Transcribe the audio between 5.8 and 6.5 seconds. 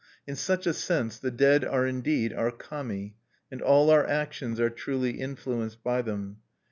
by them.